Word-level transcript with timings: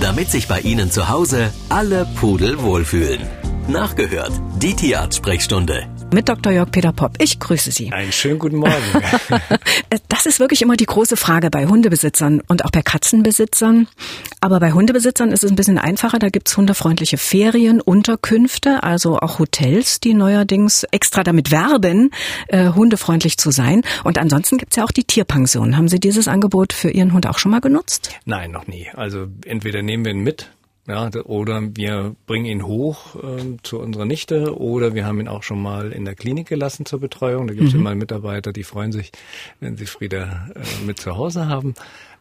damit 0.00 0.30
sich 0.30 0.48
bei 0.48 0.60
Ihnen 0.60 0.90
zu 0.90 1.08
Hause 1.08 1.52
alle 1.68 2.06
Pudel 2.16 2.62
wohlfühlen. 2.62 3.22
Nachgehört, 3.68 4.32
die 4.60 4.74
Tierarzt-Sprechstunde. 4.74 5.93
Mit 6.14 6.28
Dr. 6.28 6.52
Jörg 6.52 6.70
Peter 6.70 6.92
Popp. 6.92 7.16
Ich 7.18 7.40
grüße 7.40 7.72
Sie. 7.72 7.92
Einen 7.92 8.12
schönen 8.12 8.38
guten 8.38 8.58
Morgen. 8.58 8.72
das 10.08 10.26
ist 10.26 10.38
wirklich 10.38 10.62
immer 10.62 10.76
die 10.76 10.86
große 10.86 11.16
Frage 11.16 11.50
bei 11.50 11.66
Hundebesitzern 11.66 12.40
und 12.46 12.64
auch 12.64 12.70
bei 12.70 12.82
Katzenbesitzern. 12.82 13.88
Aber 14.40 14.60
bei 14.60 14.70
Hundebesitzern 14.70 15.32
ist 15.32 15.42
es 15.42 15.50
ein 15.50 15.56
bisschen 15.56 15.76
einfacher. 15.76 16.20
Da 16.20 16.28
gibt's 16.28 16.56
hundefreundliche 16.56 17.18
Ferien, 17.18 17.80
Unterkünfte, 17.80 18.84
also 18.84 19.18
auch 19.18 19.40
Hotels, 19.40 19.98
die 19.98 20.14
neuerdings 20.14 20.84
extra 20.92 21.24
damit 21.24 21.50
werben, 21.50 22.12
äh, 22.46 22.68
hundefreundlich 22.68 23.36
zu 23.36 23.50
sein. 23.50 23.82
Und 24.04 24.16
ansonsten 24.16 24.56
gibt's 24.56 24.76
ja 24.76 24.84
auch 24.84 24.92
die 24.92 25.02
Tierpension. 25.02 25.76
Haben 25.76 25.88
Sie 25.88 25.98
dieses 25.98 26.28
Angebot 26.28 26.72
für 26.72 26.90
Ihren 26.90 27.12
Hund 27.12 27.26
auch 27.26 27.38
schon 27.38 27.50
mal 27.50 27.60
genutzt? 27.60 28.10
Nein, 28.24 28.52
noch 28.52 28.68
nie. 28.68 28.86
Also 28.94 29.26
entweder 29.44 29.82
nehmen 29.82 30.04
wir 30.04 30.12
ihn 30.12 30.20
mit 30.20 30.48
ja, 30.86 31.08
oder 31.24 31.62
wir 31.76 32.14
bringen 32.26 32.44
ihn 32.44 32.66
hoch 32.66 33.16
äh, 33.16 33.56
zu 33.62 33.80
unserer 33.80 34.04
Nichte 34.04 34.58
oder 34.58 34.94
wir 34.94 35.06
haben 35.06 35.18
ihn 35.18 35.28
auch 35.28 35.42
schon 35.42 35.62
mal 35.62 35.92
in 35.92 36.04
der 36.04 36.14
Klinik 36.14 36.48
gelassen 36.48 36.84
zur 36.84 37.00
Betreuung. 37.00 37.46
Da 37.46 37.54
gibt 37.54 37.68
es 37.68 37.74
mhm. 37.74 37.80
immer 37.80 37.94
Mitarbeiter, 37.94 38.52
die 38.52 38.64
freuen 38.64 38.92
sich, 38.92 39.10
wenn 39.60 39.76
sie 39.76 39.86
Frieda 39.86 40.50
äh, 40.54 40.84
mit 40.84 40.98
zu 40.98 41.16
Hause 41.16 41.48
haben. 41.48 41.74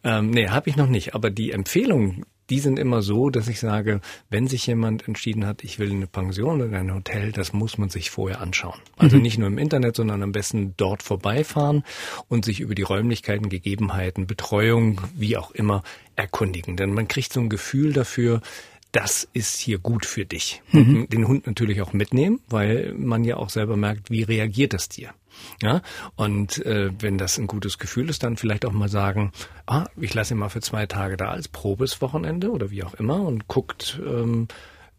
Ähm, 0.05 0.29
nee, 0.29 0.47
habe 0.47 0.69
ich 0.69 0.77
noch 0.77 0.87
nicht. 0.87 1.13
Aber 1.13 1.29
die 1.29 1.51
Empfehlung, 1.51 2.25
die 2.53 2.59
sind 2.59 2.77
immer 2.77 3.01
so, 3.01 3.31
dass 3.31 3.47
ich 3.47 3.59
sage, 3.59 3.99
wenn 4.29 4.45
sich 4.45 4.67
jemand 4.67 5.07
entschieden 5.07 5.47
hat, 5.47 5.63
ich 5.63 5.79
will 5.79 5.89
eine 5.89 6.05
Pension 6.05 6.61
oder 6.61 6.77
ein 6.77 6.93
Hotel, 6.93 7.31
das 7.31 7.51
muss 7.51 7.79
man 7.79 7.89
sich 7.89 8.11
vorher 8.11 8.41
anschauen. 8.41 8.79
Also 8.95 9.15
mhm. 9.15 9.23
nicht 9.23 9.39
nur 9.39 9.47
im 9.47 9.57
Internet, 9.57 9.95
sondern 9.95 10.21
am 10.21 10.33
besten 10.33 10.75
dort 10.77 11.01
vorbeifahren 11.01 11.83
und 12.27 12.45
sich 12.45 12.59
über 12.59 12.75
die 12.75 12.83
Räumlichkeiten, 12.83 13.49
Gegebenheiten, 13.49 14.27
Betreuung, 14.27 15.01
wie 15.15 15.35
auch 15.35 15.49
immer, 15.49 15.81
erkundigen. 16.15 16.77
Denn 16.77 16.93
man 16.93 17.07
kriegt 17.07 17.33
so 17.33 17.39
ein 17.39 17.49
Gefühl 17.49 17.91
dafür, 17.91 18.39
das 18.91 19.27
ist 19.33 19.57
hier 19.57 19.79
gut 19.79 20.05
für 20.05 20.23
dich. 20.23 20.61
Mhm. 20.73 21.09
Den 21.09 21.27
Hund 21.27 21.47
natürlich 21.47 21.81
auch 21.81 21.91
mitnehmen, 21.91 22.39
weil 22.49 22.93
man 22.95 23.23
ja 23.23 23.37
auch 23.37 23.49
selber 23.49 23.77
merkt, 23.77 24.11
wie 24.11 24.21
reagiert 24.21 24.73
das 24.73 24.89
Tier. 24.89 25.15
Ja, 25.61 25.81
und 26.15 26.65
äh, 26.65 26.91
wenn 26.99 27.17
das 27.17 27.37
ein 27.37 27.47
gutes 27.47 27.77
Gefühl 27.77 28.09
ist, 28.09 28.23
dann 28.23 28.37
vielleicht 28.37 28.65
auch 28.65 28.71
mal 28.71 28.89
sagen, 28.89 29.31
ah, 29.65 29.85
ich 29.99 30.13
lasse 30.13 30.33
ihn 30.33 30.39
mal 30.39 30.49
für 30.49 30.61
zwei 30.61 30.85
Tage 30.85 31.17
da 31.17 31.29
als 31.29 31.47
Probeswochenende 31.47 32.51
oder 32.51 32.69
wie 32.69 32.83
auch 32.83 32.93
immer 32.95 33.21
und 33.21 33.47
guckt, 33.47 33.99
ähm, 34.05 34.47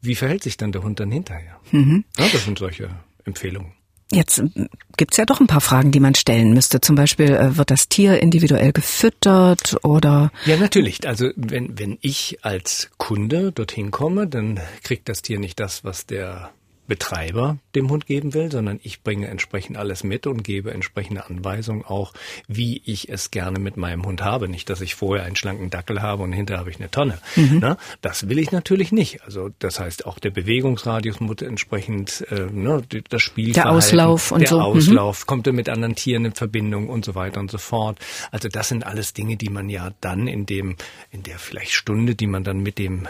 wie 0.00 0.14
verhält 0.14 0.42
sich 0.42 0.56
dann 0.56 0.72
der 0.72 0.82
Hund 0.82 1.00
dann 1.00 1.10
hinterher. 1.10 1.58
Mhm. 1.72 2.04
Ja, 2.18 2.26
das 2.32 2.44
sind 2.44 2.58
solche 2.58 2.90
Empfehlungen. 3.24 3.72
Jetzt 4.12 4.38
äh, 4.38 4.68
gibt's 4.96 5.16
ja 5.16 5.24
doch 5.24 5.40
ein 5.40 5.46
paar 5.46 5.60
Fragen, 5.60 5.90
die 5.90 6.00
man 6.00 6.14
stellen 6.14 6.52
müsste. 6.52 6.80
Zum 6.80 6.94
Beispiel, 6.94 7.30
äh, 7.30 7.56
wird 7.56 7.70
das 7.70 7.88
Tier 7.88 8.20
individuell 8.22 8.72
gefüttert 8.72 9.76
oder? 9.82 10.30
Ja, 10.46 10.56
natürlich. 10.56 11.06
Also 11.06 11.30
wenn, 11.36 11.78
wenn 11.78 11.98
ich 12.00 12.38
als 12.42 12.90
Kunde 12.98 13.52
dorthin 13.52 13.90
komme, 13.90 14.26
dann 14.26 14.60
kriegt 14.82 15.08
das 15.08 15.22
Tier 15.22 15.38
nicht 15.38 15.58
das, 15.58 15.84
was 15.84 16.06
der 16.06 16.50
Betreiber 16.86 17.58
dem 17.74 17.90
Hund 17.90 18.06
geben 18.06 18.34
will, 18.34 18.50
sondern 18.50 18.78
ich 18.82 19.02
bringe 19.02 19.26
entsprechend 19.28 19.76
alles 19.76 20.04
mit 20.04 20.26
und 20.26 20.44
gebe 20.44 20.72
entsprechende 20.72 21.26
Anweisungen 21.26 21.84
auch, 21.84 22.12
wie 22.46 22.82
ich 22.84 23.08
es 23.08 23.30
gerne 23.30 23.58
mit 23.58 23.76
meinem 23.76 24.04
Hund 24.04 24.22
habe. 24.22 24.48
Nicht, 24.48 24.70
dass 24.70 24.80
ich 24.80 24.94
vorher 24.94 25.24
einen 25.24 25.36
schlanken 25.36 25.70
Dackel 25.70 26.02
habe 26.02 26.22
und 26.22 26.32
hinterher 26.32 26.60
habe 26.60 26.70
ich 26.70 26.76
eine 26.76 26.90
Tonne. 26.90 27.18
Mhm. 27.36 27.58
Na, 27.60 27.76
das 28.00 28.28
will 28.28 28.38
ich 28.38 28.52
natürlich 28.52 28.92
nicht. 28.92 29.22
Also 29.24 29.50
das 29.58 29.80
heißt, 29.80 30.06
auch 30.06 30.18
der 30.18 30.30
Bewegungsradius 30.30 31.20
muss 31.20 31.42
entsprechend 31.42 32.26
äh, 32.30 32.46
ne, 32.52 32.82
das 33.08 33.22
Spiel 33.22 33.52
Der 33.52 33.70
Auslauf 33.70 34.30
und 34.30 34.40
der 34.40 34.48
so. 34.48 34.56
Der. 34.56 34.64
Auslauf, 34.64 35.20
mhm. 35.22 35.26
kommt 35.26 35.46
er 35.46 35.52
mit 35.52 35.68
anderen 35.68 35.94
Tieren 35.94 36.24
in 36.26 36.34
Verbindung 36.34 36.88
und 36.88 37.04
so 37.04 37.14
weiter 37.14 37.40
und 37.40 37.50
so 37.50 37.58
fort. 37.58 37.98
Also 38.30 38.48
das 38.48 38.68
sind 38.68 38.86
alles 38.86 39.14
Dinge, 39.14 39.36
die 39.36 39.48
man 39.48 39.68
ja 39.68 39.92
dann 40.00 40.26
in 40.26 40.46
dem, 40.46 40.76
in 41.10 41.22
der 41.22 41.38
vielleicht 41.38 41.72
Stunde, 41.72 42.14
die 42.14 42.26
man 42.26 42.44
dann 42.44 42.60
mit 42.60 42.78
dem 42.78 43.06
äh, 43.06 43.08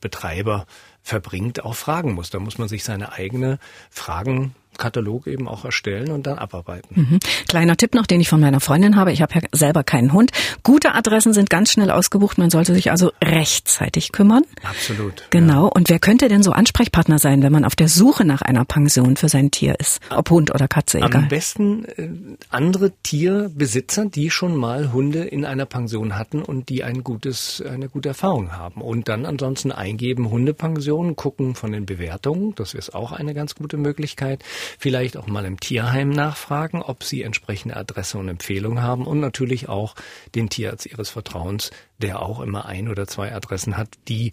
Betreiber 0.00 0.66
verbringt, 1.02 1.64
auch 1.64 1.76
fragen 1.76 2.12
muss. 2.12 2.30
Da 2.30 2.38
muss 2.38 2.58
man 2.58 2.68
sich 2.68 2.84
seine 2.84 3.12
eigene 3.12 3.58
Fragen 3.90 4.54
Katalog 4.78 5.26
eben 5.26 5.48
auch 5.48 5.64
erstellen 5.64 6.10
und 6.10 6.26
dann 6.26 6.38
abarbeiten. 6.38 6.94
Mhm. 6.94 7.18
Kleiner 7.48 7.76
Tipp 7.76 7.94
noch, 7.94 8.06
den 8.06 8.20
ich 8.20 8.28
von 8.28 8.40
meiner 8.40 8.60
Freundin 8.60 8.96
habe. 8.96 9.12
Ich 9.12 9.22
habe 9.22 9.34
ja 9.34 9.40
selber 9.52 9.84
keinen 9.84 10.12
Hund. 10.12 10.30
Gute 10.62 10.94
Adressen 10.94 11.32
sind 11.32 11.50
ganz 11.50 11.70
schnell 11.72 11.90
ausgebucht. 11.90 12.38
Man 12.38 12.50
sollte 12.50 12.74
sich 12.74 12.90
also 12.90 13.12
rechtzeitig 13.22 14.12
kümmern. 14.12 14.42
Absolut. 14.62 15.26
Genau. 15.30 15.64
Ja. 15.64 15.72
Und 15.72 15.88
wer 15.90 15.98
könnte 15.98 16.28
denn 16.28 16.42
so 16.42 16.52
Ansprechpartner 16.52 17.18
sein, 17.18 17.42
wenn 17.42 17.52
man 17.52 17.64
auf 17.64 17.76
der 17.76 17.88
Suche 17.88 18.24
nach 18.24 18.42
einer 18.42 18.64
Pension 18.64 19.16
für 19.16 19.28
sein 19.28 19.50
Tier 19.50 19.78
ist? 19.78 20.00
Ob 20.10 20.30
Hund 20.30 20.54
oder 20.54 20.68
Katze, 20.68 20.98
egal. 20.98 21.22
Am 21.22 21.28
besten 21.28 21.84
äh, 21.84 22.08
andere 22.48 22.92
Tierbesitzer, 23.02 24.06
die 24.06 24.30
schon 24.30 24.56
mal 24.56 24.92
Hunde 24.92 25.24
in 25.24 25.44
einer 25.44 25.66
Pension 25.66 26.16
hatten 26.16 26.42
und 26.42 26.68
die 26.68 26.84
ein 26.84 27.04
gutes, 27.04 27.62
eine 27.62 27.88
gute 27.88 28.08
Erfahrung 28.08 28.52
haben. 28.52 28.80
Und 28.80 29.08
dann 29.08 29.26
ansonsten 29.26 29.72
eingeben 29.72 30.30
Hundepension, 30.30 31.16
gucken 31.16 31.54
von 31.54 31.72
den 31.72 31.86
Bewertungen. 31.86 32.54
Das 32.54 32.74
ist 32.74 32.94
auch 32.94 33.12
eine 33.12 33.34
ganz 33.34 33.54
gute 33.54 33.76
Möglichkeit 33.76 34.42
vielleicht 34.78 35.16
auch 35.16 35.26
mal 35.26 35.44
im 35.44 35.60
Tierheim 35.60 36.10
nachfragen, 36.10 36.82
ob 36.82 37.04
sie 37.04 37.22
entsprechende 37.22 37.76
Adresse 37.76 38.18
und 38.18 38.28
Empfehlung 38.28 38.82
haben 38.82 39.06
und 39.06 39.20
natürlich 39.20 39.68
auch 39.68 39.94
den 40.34 40.48
Tierarzt 40.48 40.86
ihres 40.86 41.10
Vertrauens, 41.10 41.70
der 41.98 42.20
auch 42.22 42.40
immer 42.40 42.66
ein 42.66 42.88
oder 42.88 43.06
zwei 43.06 43.32
Adressen 43.32 43.76
hat, 43.76 43.88
die 44.08 44.32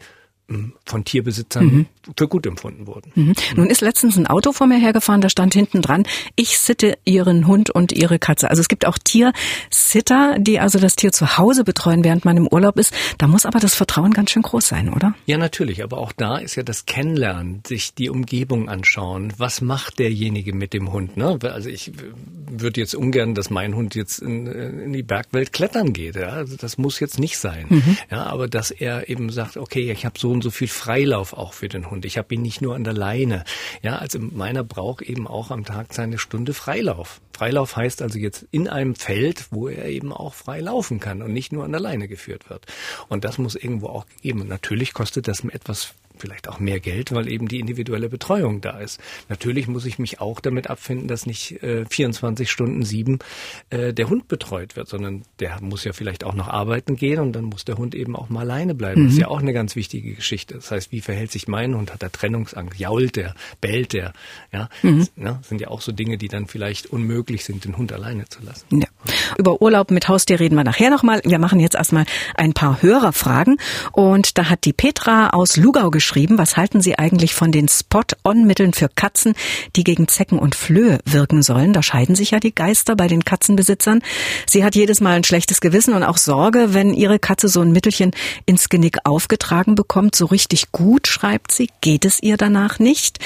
von 0.86 1.04
Tierbesitzern 1.04 1.66
mhm. 1.66 1.86
für 2.16 2.28
gut 2.28 2.46
empfunden 2.46 2.88
wurden. 2.88 3.12
Mhm. 3.16 3.34
Nun 3.58 3.68
ist 3.68 3.82
letztens 3.82 4.18
ein 4.18 4.28
Auto 4.28 4.54
vor 4.54 4.66
mir 4.66 4.78
hergefahren, 4.78 5.20
da 5.20 5.30
stand 5.30 5.54
hinten 5.54 5.82
dran, 5.82 6.06
ich 6.36 6.58
sitte 6.58 6.98
Ihren 7.04 7.48
Hund 7.48 7.70
und 7.70 7.92
Ihre 7.92 8.18
Katze. 8.18 8.50
Also 8.50 8.62
es 8.62 8.70
gibt 8.70 8.86
auch 8.86 8.98
Tiersitter, 8.98 10.38
die 10.40 10.60
also 10.60 10.80
das 10.80 10.96
Tier 10.96 11.12
zu 11.12 11.38
Hause 11.38 11.66
betreuen, 11.66 12.06
während 12.06 12.24
man 12.24 12.38
im 12.38 12.48
Urlaub 12.48 12.80
ist. 12.80 12.94
Da 13.18 13.28
muss 13.28 13.46
aber 13.46 13.60
das 13.60 13.76
Vertrauen 13.76 14.14
ganz 14.14 14.32
schön 14.32 14.42
groß 14.42 14.66
sein, 14.66 14.94
oder? 14.94 15.16
Ja, 15.26 15.38
natürlich. 15.38 15.84
Aber 15.84 15.98
auch 15.98 16.14
da 16.14 16.38
ist 16.38 16.56
ja 16.56 16.64
das 16.64 16.86
Kennenlernen, 16.86 17.62
sich 17.68 17.94
die 17.94 18.10
Umgebung 18.10 18.70
anschauen. 18.70 19.34
Was 19.38 19.60
macht 19.60 20.00
derjenige 20.00 20.54
mit 20.54 20.72
dem 20.72 20.94
Hund? 20.94 21.18
Ne? 21.18 21.38
Also 21.42 21.68
ich 21.68 21.92
würde 22.50 22.80
jetzt 22.80 22.96
ungern, 22.96 23.36
dass 23.36 23.50
mein 23.50 23.76
Hund 23.76 23.96
jetzt 23.96 24.20
in, 24.20 24.48
in 24.48 24.94
die 24.94 25.04
Bergwelt 25.04 25.52
klettern 25.52 25.92
geht. 25.92 26.16
Ja? 26.16 26.30
Also 26.30 26.56
das 26.56 26.78
muss 26.78 27.02
jetzt 27.02 27.20
nicht 27.20 27.38
sein. 27.38 27.66
Mhm. 27.68 27.98
Ja, 28.10 28.28
aber 28.28 28.48
dass 28.48 28.72
er 28.72 29.10
eben 29.10 29.30
sagt, 29.30 29.58
okay, 29.58 29.92
ich 29.92 30.06
habe 30.06 30.18
so 30.18 30.37
und 30.38 30.44
so 30.44 30.52
viel 30.52 30.68
Freilauf 30.68 31.34
auch 31.34 31.54
für 31.54 31.68
den 31.68 31.90
Hund. 31.90 32.06
Ich 32.06 32.20
habe 32.20 32.34
ihn 32.36 32.44
nicht 32.44 32.62
nur 32.62 32.76
an 32.76 32.84
der 32.84 32.94
Leine. 32.94 33.44
Ja, 33.82 33.98
also 33.98 34.20
meiner 34.20 34.64
braucht 34.64 35.02
eben 35.02 35.28
auch 35.28 35.50
am 35.50 35.66
Tag 35.66 35.96
seine 35.96 36.20
Stunde 36.20 36.54
Freilauf. 36.54 37.22
Freilauf 37.36 37.76
heißt 37.76 38.04
also 38.04 38.20
jetzt 38.20 38.46
in 38.52 38.68
einem 38.68 38.94
Feld, 38.94 39.48
wo 39.50 39.68
er 39.68 39.86
eben 39.86 40.14
auch 40.14 40.36
frei 40.36 40.60
laufen 40.60 41.00
kann 41.00 41.24
und 41.24 41.34
nicht 41.34 41.52
nur 41.52 41.66
an 41.66 41.72
der 41.72 41.82
Leine 41.82 42.08
geführt 42.08 42.52
wird. 42.52 42.68
Und 43.10 43.26
das 43.26 43.40
muss 43.40 43.56
irgendwo 43.56 43.88
auch 43.88 44.06
gegeben. 44.06 44.42
Und 44.42 44.50
natürlich 44.50 44.94
kostet 44.94 45.28
das 45.28 45.44
etwas 45.44 45.96
vielleicht 46.18 46.48
auch 46.48 46.60
mehr 46.60 46.80
Geld, 46.80 47.12
weil 47.12 47.30
eben 47.30 47.48
die 47.48 47.60
individuelle 47.60 48.10
Betreuung 48.10 48.62
da 48.62 48.80
ist. 48.80 49.00
Natürlich 49.30 49.68
muss 49.68 49.86
ich 49.86 50.00
mich 50.00 50.20
auch 50.22 50.40
damit 50.40 50.70
abfinden, 50.70 51.08
dass 51.08 51.26
nicht 51.26 51.64
äh, 51.64 51.86
24 51.86 52.50
Stunden 52.50 52.84
sieben 52.84 53.20
äh, 53.70 53.94
der 53.94 54.10
Hund 54.10 54.28
betreut 54.28 54.76
wird, 54.76 54.88
sondern 54.88 55.24
der 55.40 55.62
muss 55.62 55.84
ja 55.84 55.94
vielleicht 55.94 56.24
auch 56.24 56.34
noch 56.34 56.48
arbeiten 56.48 56.96
gehen 56.96 57.20
und 57.20 57.34
dann 57.34 57.46
muss 57.46 57.66
der 57.66 57.78
Hund 57.78 57.96
eben 57.96 58.16
auch 58.16 58.30
mal 58.30 58.42
alleine 58.42 58.76
bleiben. 58.76 59.02
Mhm. 59.02 59.06
Das 59.06 59.14
ist 59.14 59.18
mhm. 59.18 59.22
ja 59.22 59.28
auch 59.30 59.40
eine 59.40 59.54
ganz 59.54 59.76
wichtige 59.76 60.14
Geschichte. 60.14 60.56
Das 60.56 60.72
heißt, 60.72 60.92
wie 60.92 61.02
verhält 61.02 61.32
sich 61.32 61.48
mein 61.48 61.76
Hund? 61.76 61.94
Hat 61.94 62.04
er 62.04 62.12
Trennungsangst? 62.12 62.80
Jault 62.80 63.16
der? 63.16 63.36
Bellt 63.62 63.94
der? 63.94 64.14
Ja, 64.52 64.70
mhm. 64.82 65.00
das, 65.00 65.12
ne, 65.16 65.40
sind 65.44 65.62
ja 65.62 65.68
auch 65.70 65.82
so 65.82 65.92
Dinge, 65.92 66.18
die 66.18 66.28
dann 66.28 66.48
vielleicht 66.48 66.88
unmöglich 66.88 67.44
sind, 67.44 67.66
den 67.66 67.78
Hund 67.78 67.92
alleine 67.94 68.26
zu 68.30 68.42
lassen. 68.44 68.66
Ja. 68.72 68.88
Über 69.38 69.62
Urlaub 69.62 69.92
mit 69.92 70.08
Haustier 70.08 70.40
reden 70.40 70.56
wir 70.56 70.64
nachher 70.64 70.90
nochmal. 70.90 71.22
Wir 71.24 71.40
machen 71.40 71.60
jetzt 71.60 71.76
erstmal 71.76 72.06
ein 72.36 72.54
paar 72.54 72.82
Hörerfragen 72.82 73.58
und 73.92 74.38
da 74.38 74.50
hat 74.50 74.66
die 74.66 74.74
Petra 74.74 75.30
aus 75.30 75.58
Lugau 75.58 75.90
geschrieben, 75.90 76.38
was 76.38 76.58
halten 76.58 76.82
Sie 76.82 76.98
eigentlich 76.98 77.34
von 77.34 77.52
den 77.52 77.68
Spot-on-Mitteln 77.68 78.74
für 78.74 78.90
Katzen, 78.90 79.34
die 79.76 79.84
gegen 79.84 80.08
Zecken 80.08 80.40
und 80.40 80.56
Flöhe 80.56 81.00
wirken 81.06 81.42
sollen? 81.42 81.74
Da 81.74 81.84
scheiden 81.84 82.16
sich 82.16 82.32
ja 82.32 82.40
die 82.40 82.54
Geister 82.54 82.96
bei 82.96 83.08
den 83.08 83.26
Katzenbesitzern. 83.26 84.02
Sie 84.46 84.64
hat 84.64 84.76
jedes 84.76 85.02
Mal 85.02 85.16
ein 85.16 85.24
schlechtes 85.24 85.62
Gewissen 85.62 85.94
und 85.94 86.04
auch 86.04 86.18
Sorge, 86.18 86.74
wenn 86.74 86.94
ihre 86.94 87.20
Katze 87.20 87.48
so 87.48 87.62
ein 87.62 87.72
Mittelchen 87.72 88.12
ins 88.46 88.70
Genick 88.70 88.98
aufgetragen 89.04 89.76
bekommt. 89.76 90.16
So 90.16 90.26
richtig 90.26 90.72
gut, 90.72 91.08
schreibt 91.08 91.52
sie, 91.52 91.70
geht 91.82 92.06
es 92.06 92.22
ihr 92.22 92.38
danach 92.38 92.80
nicht. 92.80 93.20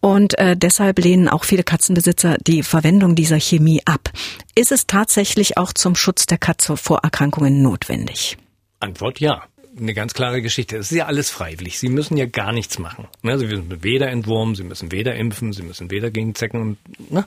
Und 0.00 0.38
äh, 0.38 0.56
deshalb 0.56 0.98
lehnen 0.98 1.28
auch 1.28 1.44
viele 1.44 1.62
Katzenbesitzer 1.62 2.36
die 2.46 2.62
Verwendung 2.62 3.14
dieser 3.14 3.38
Chemie 3.38 3.82
ab. 3.84 4.10
Ist 4.54 4.70
es 4.70 4.86
tatsächlich 4.86 5.43
auch 5.56 5.72
zum 5.72 5.94
Schutz 5.94 6.26
der 6.26 6.38
Katze 6.38 6.76
vor 6.76 7.00
Erkrankungen 7.02 7.62
notwendig? 7.62 8.36
Antwort 8.80 9.20
ja 9.20 9.44
eine 9.78 9.94
ganz 9.94 10.14
klare 10.14 10.42
Geschichte. 10.42 10.76
Es 10.76 10.90
ist 10.90 10.96
ja 10.96 11.06
alles 11.06 11.30
freiwillig. 11.30 11.78
Sie 11.78 11.88
müssen 11.88 12.16
ja 12.16 12.26
gar 12.26 12.52
nichts 12.52 12.78
machen. 12.78 13.08
Ne? 13.22 13.38
Sie 13.38 13.46
müssen 13.46 13.82
weder 13.82 14.08
entwurmen, 14.08 14.54
Sie 14.54 14.62
müssen 14.62 14.92
weder 14.92 15.14
impfen, 15.14 15.52
Sie 15.52 15.62
müssen 15.62 15.90
weder 15.90 16.10
gegen 16.10 16.34
Zecken. 16.34 16.78
Ne? 17.10 17.26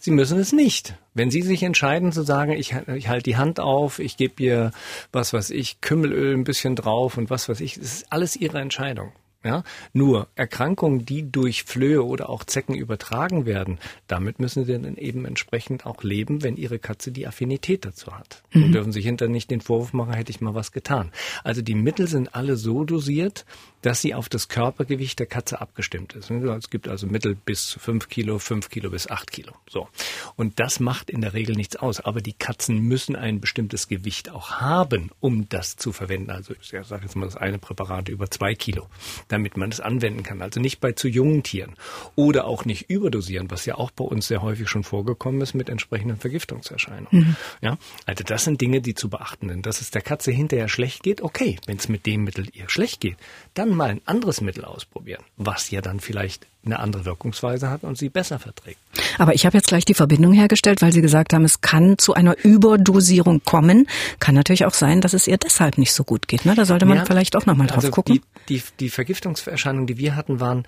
Sie 0.00 0.10
müssen 0.10 0.38
es 0.38 0.52
nicht. 0.52 0.94
Wenn 1.14 1.30
Sie 1.30 1.42
sich 1.42 1.62
entscheiden 1.62 2.12
zu 2.12 2.22
sagen, 2.22 2.52
ich, 2.52 2.74
ich 2.94 3.08
halte 3.08 3.24
die 3.24 3.36
Hand 3.36 3.60
auf, 3.60 3.98
ich 3.98 4.16
gebe 4.16 4.42
ihr 4.42 4.72
was 5.12 5.32
weiß 5.32 5.50
ich, 5.50 5.80
Kümmelöl 5.80 6.34
ein 6.34 6.44
bisschen 6.44 6.76
drauf 6.76 7.16
und 7.16 7.30
was 7.30 7.48
weiß 7.48 7.60
ich, 7.60 7.76
es 7.76 7.98
ist 7.98 8.12
alles 8.12 8.36
Ihre 8.36 8.60
Entscheidung. 8.60 9.12
Ja? 9.46 9.62
Nur 9.92 10.26
Erkrankungen, 10.34 11.06
die 11.06 11.30
durch 11.30 11.62
Flöhe 11.62 12.04
oder 12.04 12.28
auch 12.28 12.42
Zecken 12.42 12.74
übertragen 12.74 13.46
werden, 13.46 13.78
damit 14.08 14.40
müssen 14.40 14.64
sie 14.64 14.72
dann 14.72 14.96
eben 14.96 15.24
entsprechend 15.24 15.86
auch 15.86 16.02
leben, 16.02 16.42
wenn 16.42 16.56
ihre 16.56 16.80
Katze 16.80 17.12
die 17.12 17.28
Affinität 17.28 17.84
dazu 17.84 18.12
hat. 18.12 18.42
Mhm. 18.52 18.64
Und 18.64 18.72
dürfen 18.72 18.92
sich 18.92 19.04
hinterher 19.04 19.32
nicht 19.32 19.50
den 19.50 19.60
Vorwurf 19.60 19.92
machen, 19.92 20.14
hätte 20.14 20.30
ich 20.30 20.40
mal 20.40 20.54
was 20.54 20.72
getan. 20.72 21.12
Also 21.44 21.62
die 21.62 21.76
Mittel 21.76 22.08
sind 22.08 22.34
alle 22.34 22.56
so 22.56 22.84
dosiert, 22.84 23.46
dass 23.82 24.00
sie 24.00 24.14
auf 24.14 24.28
das 24.28 24.48
Körpergewicht 24.48 25.18
der 25.20 25.26
Katze 25.26 25.60
abgestimmt 25.60 26.14
ist. 26.14 26.28
Es 26.28 26.70
gibt 26.70 26.88
also 26.88 27.06
Mittel 27.06 27.36
bis 27.36 27.68
zu 27.68 27.78
fünf 27.78 28.08
Kilo, 28.08 28.40
fünf 28.40 28.68
Kilo 28.68 28.90
bis 28.90 29.08
acht 29.08 29.30
Kilo. 29.30 29.52
So. 29.68 29.88
Und 30.34 30.58
das 30.58 30.80
macht 30.80 31.08
in 31.08 31.20
der 31.20 31.34
Regel 31.34 31.54
nichts 31.54 31.76
aus. 31.76 32.00
Aber 32.00 32.20
die 32.20 32.32
Katzen 32.32 32.80
müssen 32.80 33.14
ein 33.14 33.40
bestimmtes 33.40 33.86
Gewicht 33.86 34.28
auch 34.28 34.60
haben, 34.60 35.10
um 35.20 35.48
das 35.48 35.76
zu 35.76 35.92
verwenden. 35.92 36.30
Also 36.30 36.54
ich 36.60 36.68
sage 36.68 37.04
jetzt 37.04 37.14
mal 37.14 37.26
das 37.26 37.36
eine 37.36 37.58
Präparat 37.58 38.08
über 38.08 38.28
zwei 38.28 38.56
Kilo, 38.56 38.88
damit 39.36 39.58
man 39.58 39.70
es 39.70 39.80
anwenden 39.80 40.22
kann. 40.22 40.40
Also 40.40 40.60
nicht 40.60 40.80
bei 40.80 40.92
zu 40.92 41.08
jungen 41.08 41.42
Tieren. 41.42 41.74
Oder 42.14 42.46
auch 42.46 42.64
nicht 42.64 42.88
überdosieren, 42.88 43.50
was 43.50 43.66
ja 43.66 43.74
auch 43.74 43.90
bei 43.90 44.02
uns 44.02 44.28
sehr 44.28 44.40
häufig 44.40 44.70
schon 44.70 44.82
vorgekommen 44.82 45.42
ist 45.42 45.52
mit 45.52 45.68
entsprechenden 45.68 46.16
Vergiftungserscheinungen. 46.16 47.08
Mhm. 47.10 47.36
Ja, 47.60 47.76
also 48.06 48.24
das 48.24 48.44
sind 48.44 48.62
Dinge, 48.62 48.80
die 48.80 48.94
zu 48.94 49.10
beachten 49.10 49.50
sind. 49.50 49.66
Dass 49.66 49.82
es 49.82 49.90
der 49.90 50.00
Katze 50.00 50.32
hinterher 50.32 50.68
schlecht 50.68 51.02
geht, 51.02 51.20
okay. 51.20 51.58
Wenn 51.66 51.76
es 51.76 51.90
mit 51.90 52.06
dem 52.06 52.24
Mittel 52.24 52.46
ihr 52.54 52.70
schlecht 52.70 53.02
geht, 53.02 53.18
dann 53.52 53.74
mal 53.74 53.90
ein 53.90 54.00
anderes 54.06 54.40
Mittel 54.40 54.64
ausprobieren, 54.64 55.22
was 55.36 55.70
ja 55.70 55.82
dann 55.82 56.00
vielleicht 56.00 56.46
eine 56.66 56.80
andere 56.80 57.04
Wirkungsweise 57.04 57.70
hat 57.70 57.84
und 57.84 57.96
sie 57.96 58.08
besser 58.08 58.38
verträgt. 58.38 58.78
Aber 59.18 59.34
ich 59.34 59.46
habe 59.46 59.56
jetzt 59.56 59.68
gleich 59.68 59.84
die 59.84 59.94
Verbindung 59.94 60.32
hergestellt, 60.32 60.82
weil 60.82 60.92
Sie 60.92 61.00
gesagt 61.00 61.32
haben, 61.32 61.44
es 61.44 61.60
kann 61.60 61.96
zu 61.98 62.14
einer 62.14 62.36
Überdosierung 62.44 63.42
kommen. 63.44 63.86
Kann 64.18 64.34
natürlich 64.34 64.66
auch 64.66 64.74
sein, 64.74 65.00
dass 65.00 65.14
es 65.14 65.26
ihr 65.26 65.38
deshalb 65.38 65.78
nicht 65.78 65.92
so 65.92 66.04
gut 66.04 66.28
geht. 66.28 66.44
Ne? 66.44 66.54
Da 66.54 66.64
sollte 66.64 66.86
man 66.86 66.98
ja, 66.98 67.04
vielleicht 67.04 67.36
auch 67.36 67.46
nochmal 67.46 67.66
drauf 67.66 67.78
also 67.78 67.90
gucken. 67.90 68.20
Die, 68.48 68.58
die, 68.58 68.62
die 68.80 68.90
Vergiftungserscheinungen, 69.16 69.86
die 69.86 69.96
wir 69.96 70.14
hatten, 70.14 70.40
waren, 70.40 70.66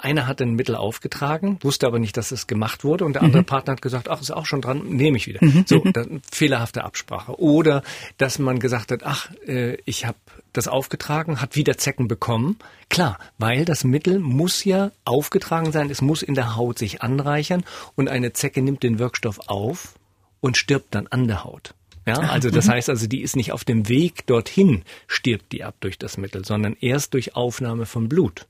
einer 0.00 0.26
hat 0.26 0.40
ein 0.40 0.54
Mittel 0.54 0.76
aufgetragen, 0.76 1.58
wusste 1.62 1.86
aber 1.86 1.98
nicht, 1.98 2.16
dass 2.16 2.30
es 2.30 2.46
gemacht 2.46 2.84
wurde 2.84 3.04
und 3.04 3.14
der 3.14 3.22
andere 3.22 3.42
mhm. 3.42 3.46
Partner 3.46 3.72
hat 3.72 3.82
gesagt, 3.82 4.08
ach, 4.08 4.20
ist 4.20 4.30
auch 4.30 4.46
schon 4.46 4.60
dran, 4.60 4.86
nehme 4.88 5.16
ich 5.16 5.26
wieder. 5.26 5.44
Mhm. 5.44 5.64
So, 5.66 5.80
dann, 5.80 6.22
fehlerhafte 6.30 6.84
Absprache. 6.84 7.40
Oder, 7.40 7.82
dass 8.16 8.38
man 8.38 8.60
gesagt 8.60 8.92
hat, 8.92 9.02
ach, 9.04 9.30
äh, 9.46 9.76
ich 9.84 10.06
habe 10.06 10.18
das 10.52 10.68
aufgetragen, 10.68 11.40
hat 11.40 11.56
wieder 11.56 11.76
Zecken 11.78 12.08
bekommen. 12.08 12.58
Klar, 12.88 13.18
weil 13.38 13.64
das 13.64 13.84
Mittel 13.84 14.18
muss 14.20 14.64
ja 14.64 14.92
aufgetragen 15.04 15.72
sein, 15.72 15.90
es 15.90 16.00
muss 16.00 16.22
in 16.22 16.34
der 16.34 16.56
Haut 16.56 16.78
sich 16.78 17.02
anreichern 17.02 17.64
und 17.96 18.08
eine 18.08 18.32
Zecke 18.32 18.62
nimmt 18.62 18.82
den 18.82 18.98
Wirkstoff 18.98 19.40
auf 19.48 19.94
und 20.40 20.56
stirbt 20.56 20.94
dann 20.94 21.06
an 21.08 21.26
der 21.26 21.44
Haut. 21.44 21.74
Ja, 22.10 22.30
also 22.30 22.50
das 22.50 22.66
mhm. 22.66 22.72
heißt 22.72 22.90
also, 22.90 23.06
die 23.06 23.22
ist 23.22 23.36
nicht 23.36 23.52
auf 23.52 23.64
dem 23.64 23.88
Weg 23.88 24.26
dorthin, 24.26 24.82
stirbt 25.06 25.52
die 25.52 25.64
ab 25.64 25.76
durch 25.80 25.98
das 25.98 26.18
Mittel, 26.18 26.44
sondern 26.44 26.76
erst 26.80 27.14
durch 27.14 27.36
Aufnahme 27.36 27.86
von 27.86 28.08
Blut. 28.08 28.46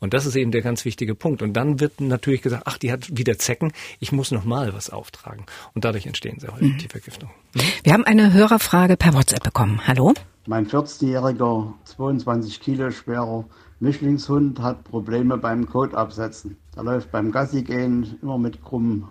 Und 0.00 0.12
das 0.12 0.26
ist 0.26 0.36
eben 0.36 0.50
der 0.50 0.62
ganz 0.62 0.84
wichtige 0.84 1.14
Punkt. 1.14 1.42
Und 1.42 1.54
dann 1.54 1.80
wird 1.80 2.00
natürlich 2.00 2.42
gesagt, 2.42 2.64
ach, 2.66 2.78
die 2.78 2.92
hat 2.92 3.16
wieder 3.16 3.38
Zecken, 3.38 3.72
ich 4.00 4.12
muss 4.12 4.30
noch 4.30 4.44
mal 4.44 4.74
was 4.74 4.90
auftragen. 4.90 5.46
Und 5.74 5.84
dadurch 5.84 6.06
entstehen 6.06 6.38
sehr 6.40 6.52
häufig 6.52 6.72
mhm. 6.72 6.78
die 6.78 6.88
Vergiftungen. 6.88 7.34
Mhm. 7.54 7.60
Wir 7.84 7.92
haben 7.92 8.04
eine 8.04 8.32
Hörerfrage 8.32 8.96
per 8.96 9.14
WhatsApp 9.14 9.44
bekommen. 9.44 9.80
Hallo? 9.86 10.14
Mein 10.46 10.66
40-jähriger, 10.68 11.72
22 11.84 12.60
Kilo 12.60 12.90
schwerer 12.90 13.44
Mischlingshund 13.80 14.60
hat 14.60 14.84
Probleme 14.84 15.36
beim 15.36 15.66
Kotabsetzen. 15.66 16.56
Er 16.76 16.84
läuft 16.84 17.10
beim 17.10 17.30
Gassi 17.30 17.62
gehen 17.62 18.16
immer 18.22 18.38
mit 18.38 18.62
krummem 18.62 19.08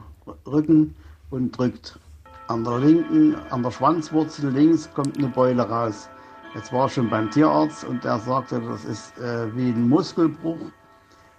Rücken 0.47 0.95
und 1.29 1.51
drückt. 1.51 1.99
An 2.47 2.63
der 2.63 2.77
linken, 2.77 3.35
an 3.49 3.63
der 3.63 3.71
Schwanzwurzel 3.71 4.51
links 4.51 4.87
kommt 4.93 5.17
eine 5.17 5.27
Beule 5.27 5.63
raus. 5.63 6.09
Jetzt 6.53 6.71
war 6.71 6.85
ich 6.85 6.93
schon 6.93 7.09
beim 7.09 7.29
Tierarzt 7.31 7.83
und 7.83 8.03
der 8.03 8.19
sagte, 8.19 8.61
das 8.61 8.85
ist 8.85 9.17
äh, 9.17 9.53
wie 9.55 9.69
ein 9.69 9.89
Muskelbruch 9.89 10.59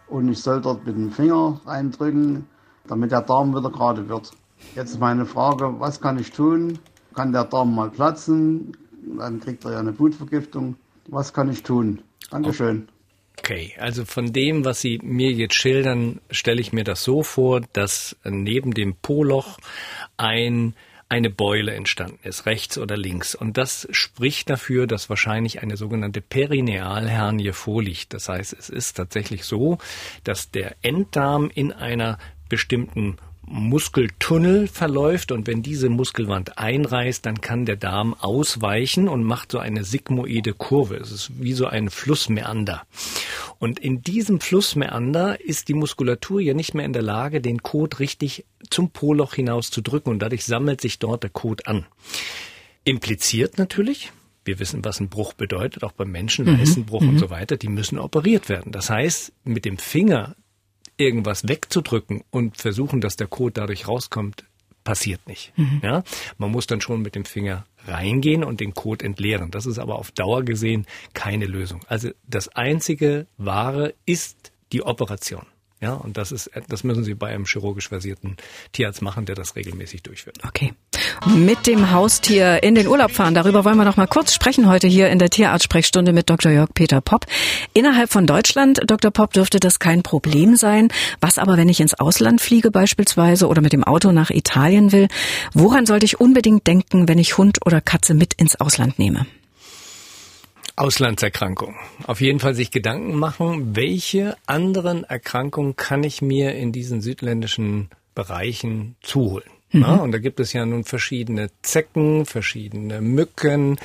und 0.08 0.28
ich 0.28 0.40
soll 0.40 0.60
dort 0.60 0.84
mit 0.84 0.96
dem 0.96 1.12
Finger 1.12 1.60
reindrücken, 1.64 2.46
damit 2.88 3.12
der 3.12 3.22
Darm 3.22 3.54
wieder 3.56 3.70
gerade 3.70 4.08
wird. 4.08 4.32
Jetzt 4.74 4.98
meine 4.98 5.24
Frage, 5.26 5.78
was 5.78 6.00
kann 6.00 6.18
ich 6.18 6.32
tun? 6.32 6.78
Kann 7.14 7.32
der 7.32 7.44
Darm 7.44 7.74
mal 7.74 7.90
platzen? 7.90 8.76
Dann 9.16 9.40
kriegt 9.40 9.64
er 9.64 9.72
ja 9.72 9.78
eine 9.78 9.92
Blutvergiftung. 9.92 10.76
Was 11.08 11.32
kann 11.32 11.50
ich 11.50 11.62
tun? 11.62 12.02
Dankeschön. 12.30 12.88
Okay, 13.38 13.74
also 13.78 14.04
von 14.04 14.32
dem, 14.32 14.64
was 14.64 14.80
Sie 14.80 14.98
mir 15.02 15.30
jetzt 15.30 15.54
schildern, 15.54 16.20
stelle 16.30 16.60
ich 16.60 16.72
mir 16.72 16.84
das 16.84 17.04
so 17.04 17.22
vor, 17.22 17.60
dass 17.72 18.16
neben 18.24 18.72
dem 18.72 18.96
Poloch 18.96 19.58
ein 20.16 20.74
eine 21.08 21.30
Beule 21.30 21.74
entstanden 21.74 22.18
ist, 22.24 22.46
rechts 22.46 22.78
oder 22.78 22.96
links. 22.96 23.34
Und 23.34 23.56
das 23.56 23.86
spricht 23.90 24.50
dafür, 24.50 24.86
dass 24.86 25.08
wahrscheinlich 25.08 25.62
eine 25.62 25.76
sogenannte 25.76 26.20
Perinealhernie 26.20 27.52
vorliegt. 27.52 28.12
Das 28.12 28.28
heißt, 28.28 28.52
es 28.58 28.68
ist 28.68 28.94
tatsächlich 28.94 29.44
so, 29.44 29.78
dass 30.24 30.50
der 30.50 30.74
Enddarm 30.82 31.50
in 31.54 31.72
einer 31.72 32.18
bestimmten 32.48 33.18
Muskeltunnel 33.46 34.66
verläuft 34.66 35.32
und 35.32 35.46
wenn 35.46 35.62
diese 35.62 35.88
Muskelwand 35.88 36.58
einreißt, 36.58 37.24
dann 37.24 37.40
kann 37.40 37.64
der 37.64 37.76
Darm 37.76 38.14
ausweichen 38.14 39.08
und 39.08 39.24
macht 39.24 39.52
so 39.52 39.58
eine 39.58 39.84
sigmoide 39.84 40.52
Kurve. 40.52 40.96
Es 40.96 41.12
ist 41.12 41.40
wie 41.40 41.52
so 41.52 41.66
ein 41.66 41.88
Flussmeander. 41.90 42.82
Und 43.58 43.78
in 43.78 44.02
diesem 44.02 44.40
Flussmeander 44.40 45.40
ist 45.40 45.68
die 45.68 45.74
Muskulatur 45.74 46.40
ja 46.40 46.54
nicht 46.54 46.74
mehr 46.74 46.84
in 46.84 46.92
der 46.92 47.02
Lage, 47.02 47.40
den 47.40 47.62
Kot 47.62 48.00
richtig 48.00 48.44
zum 48.68 48.90
Poloch 48.90 49.34
hinaus 49.34 49.70
zu 49.70 49.80
drücken 49.80 50.10
und 50.10 50.18
dadurch 50.18 50.44
sammelt 50.44 50.80
sich 50.80 50.98
dort 50.98 51.22
der 51.22 51.30
Kot 51.30 51.66
an. 51.66 51.86
Impliziert 52.84 53.58
natürlich, 53.58 54.12
wir 54.44 54.58
wissen, 54.58 54.84
was 54.84 55.00
ein 55.00 55.08
Bruch 55.08 55.32
bedeutet, 55.32 55.84
auch 55.84 55.92
beim 55.92 56.10
Menschen, 56.10 56.46
mhm. 56.46 56.58
Leistenbruch 56.58 57.00
mhm. 57.00 57.10
und 57.10 57.18
so 57.18 57.30
weiter, 57.30 57.56
die 57.56 57.68
müssen 57.68 57.98
operiert 57.98 58.48
werden. 58.48 58.72
Das 58.72 58.90
heißt, 58.90 59.32
mit 59.44 59.64
dem 59.64 59.78
Finger 59.78 60.36
irgendwas 60.96 61.48
wegzudrücken 61.48 62.24
und 62.30 62.56
versuchen, 62.56 63.00
dass 63.00 63.16
der 63.16 63.26
Kot 63.26 63.56
dadurch 63.56 63.88
rauskommt, 63.88 64.44
passiert 64.84 65.26
nicht. 65.26 65.52
Mhm. 65.56 65.80
Ja, 65.82 66.04
man 66.38 66.50
muss 66.50 66.66
dann 66.66 66.80
schon 66.80 67.02
mit 67.02 67.14
dem 67.14 67.24
Finger 67.24 67.66
reingehen 67.86 68.44
und 68.44 68.60
den 68.60 68.72
Kot 68.72 69.02
entleeren. 69.02 69.50
Das 69.50 69.66
ist 69.66 69.78
aber 69.78 69.96
auf 69.96 70.12
Dauer 70.12 70.44
gesehen 70.44 70.86
keine 71.12 71.46
Lösung. 71.46 71.84
Also 71.88 72.10
das 72.26 72.48
einzige 72.48 73.26
wahre 73.36 73.94
ist 74.06 74.52
die 74.72 74.82
Operation. 74.82 75.46
Ja, 75.80 75.92
und 75.92 76.16
das 76.16 76.32
ist, 76.32 76.50
das 76.68 76.84
müssen 76.84 77.04
Sie 77.04 77.14
bei 77.14 77.28
einem 77.28 77.44
chirurgisch 77.44 77.88
versierten 77.88 78.36
Tierarzt 78.72 79.02
machen, 79.02 79.26
der 79.26 79.34
das 79.34 79.56
regelmäßig 79.56 80.02
durchführt. 80.02 80.38
Okay. 80.46 80.72
Mit 81.24 81.66
dem 81.66 81.90
Haustier 81.90 82.62
in 82.62 82.74
den 82.74 82.86
Urlaub 82.86 83.10
fahren. 83.10 83.34
Darüber 83.34 83.64
wollen 83.64 83.78
wir 83.78 83.84
noch 83.84 83.96
mal 83.96 84.06
kurz 84.06 84.34
sprechen 84.34 84.68
heute 84.68 84.86
hier 84.86 85.08
in 85.08 85.18
der 85.18 85.30
Tierarzt-Sprechstunde 85.30 86.12
mit 86.12 86.28
Dr. 86.28 86.52
Jörg 86.52 86.68
Peter 86.74 87.00
Popp. 87.00 87.26
Innerhalb 87.72 88.12
von 88.12 88.26
Deutschland, 88.26 88.80
Dr. 88.86 89.10
Popp, 89.10 89.32
dürfte 89.32 89.58
das 89.58 89.78
kein 89.78 90.02
Problem 90.02 90.56
sein. 90.56 90.88
Was 91.20 91.38
aber, 91.38 91.56
wenn 91.56 91.68
ich 91.68 91.80
ins 91.80 91.94
Ausland 91.94 92.40
fliege 92.40 92.70
beispielsweise 92.70 93.48
oder 93.48 93.62
mit 93.62 93.72
dem 93.72 93.82
Auto 93.82 94.12
nach 94.12 94.30
Italien 94.30 94.92
will? 94.92 95.08
Woran 95.52 95.86
sollte 95.86 96.04
ich 96.04 96.20
unbedingt 96.20 96.66
denken, 96.66 97.08
wenn 97.08 97.18
ich 97.18 97.38
Hund 97.38 97.58
oder 97.64 97.80
Katze 97.80 98.14
mit 98.14 98.34
ins 98.34 98.60
Ausland 98.60 98.98
nehme? 98.98 99.26
Auslandserkrankung. 100.76 101.74
Auf 102.06 102.20
jeden 102.20 102.38
Fall 102.38 102.54
sich 102.54 102.70
Gedanken 102.70 103.16
machen, 103.16 103.74
welche 103.74 104.36
anderen 104.46 105.04
Erkrankungen 105.04 105.74
kann 105.74 106.04
ich 106.04 106.20
mir 106.20 106.54
in 106.54 106.70
diesen 106.70 107.00
südländischen 107.00 107.88
Bereichen 108.14 108.96
zuholen. 109.00 109.55
Mhm. 109.76 109.82
Ja, 109.82 109.96
und 109.96 110.12
da 110.12 110.18
gibt 110.18 110.40
es 110.40 110.52
ja 110.52 110.64
nun 110.64 110.84
verschiedene 110.84 111.50
Zecken, 111.62 112.26
verschiedene 112.26 113.00
Mücken, 113.00 113.78